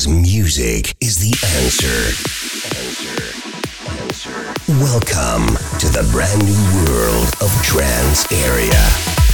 [0.00, 2.08] Because music is the answer.
[2.80, 3.20] Answer.
[4.02, 4.82] Answer.
[4.82, 9.29] Welcome to the brand new world of Trance Area.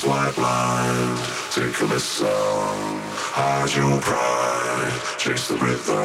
[0.00, 1.18] eyes wide blind.
[1.50, 5.96] Take a listen, hide your pride, chase the rhythm.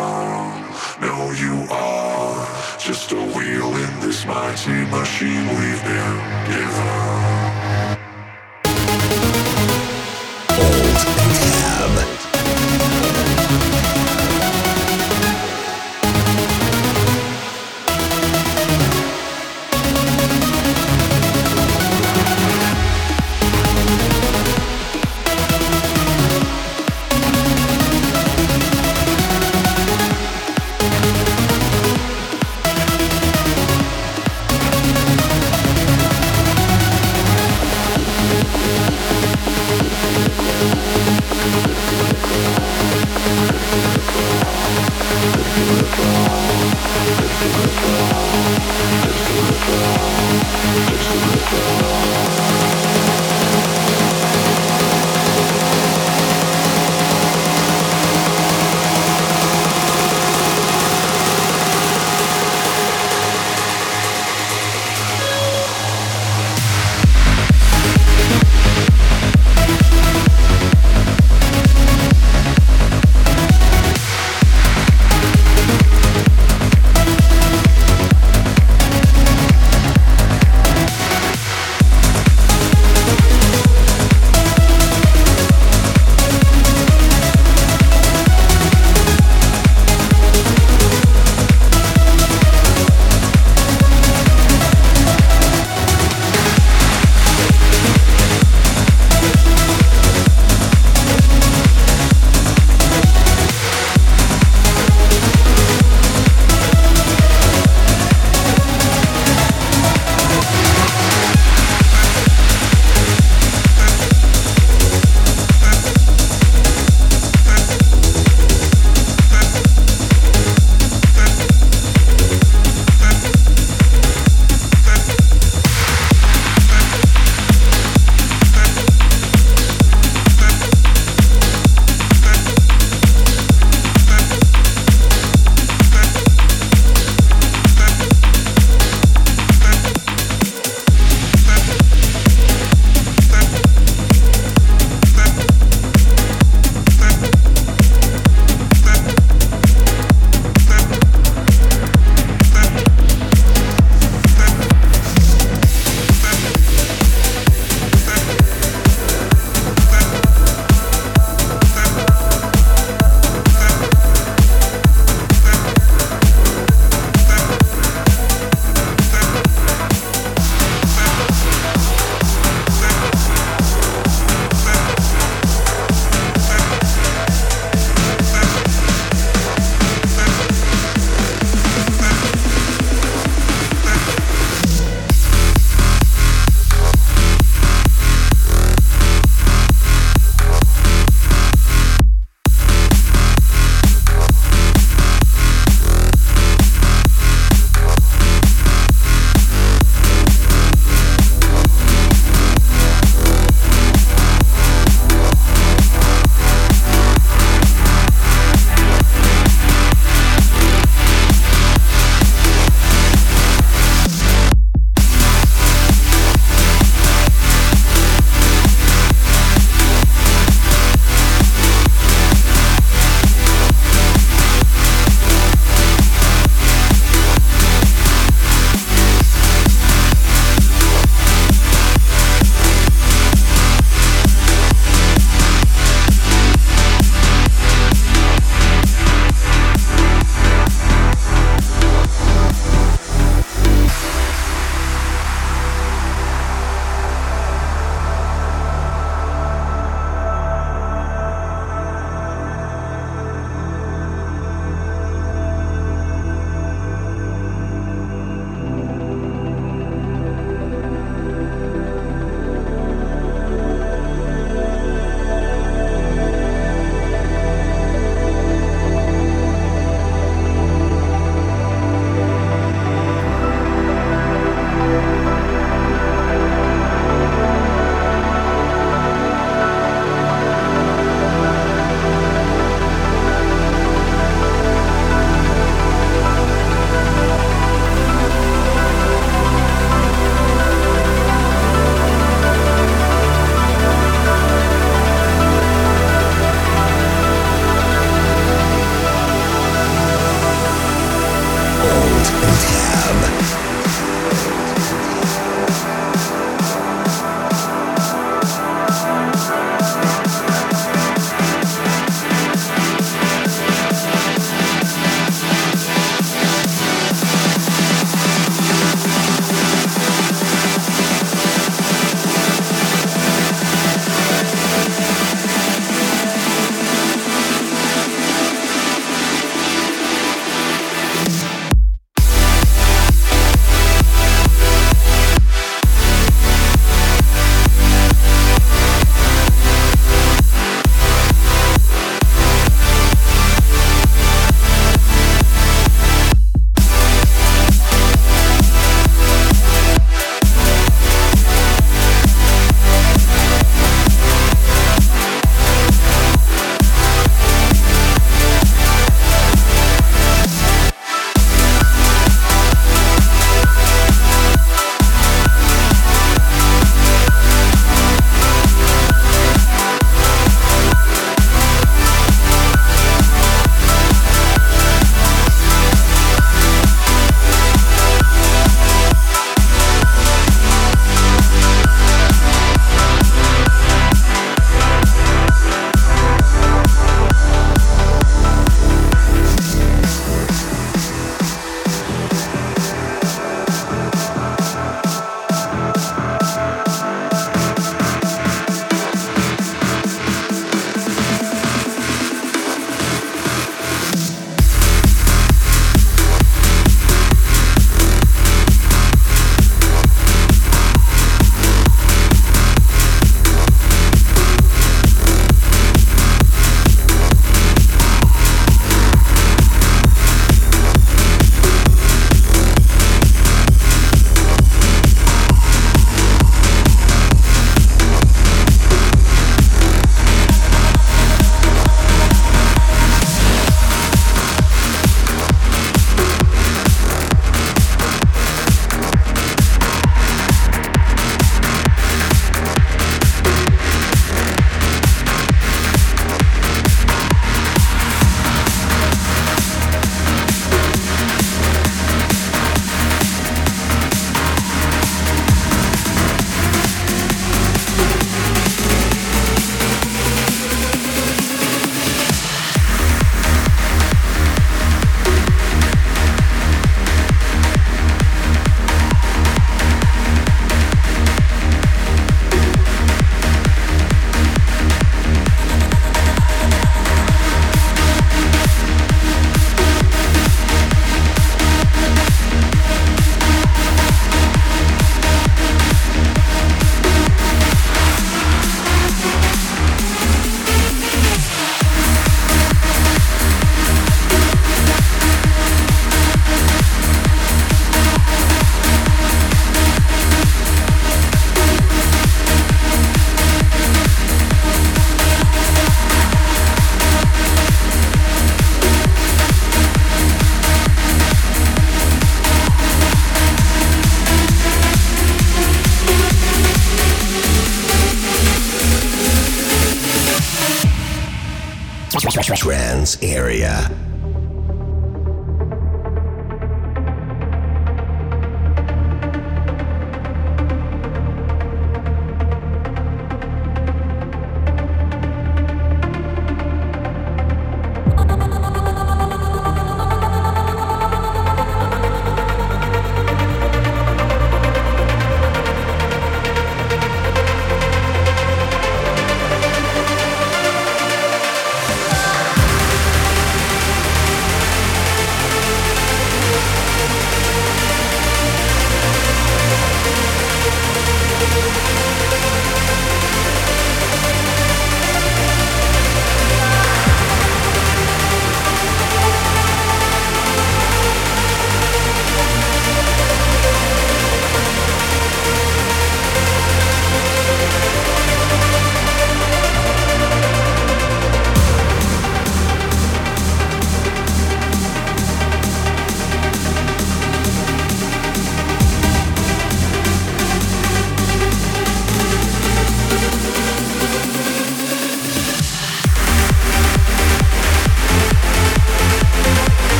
[1.01, 2.47] Know you are
[2.79, 6.94] just a wheel in this mighty machine we've been given.